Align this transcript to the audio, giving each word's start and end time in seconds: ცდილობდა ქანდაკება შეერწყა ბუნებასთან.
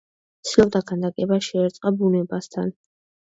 ცდილობდა 0.51 0.79
ქანდაკება 0.91 1.37
შეერწყა 1.49 1.93
ბუნებასთან. 2.01 2.73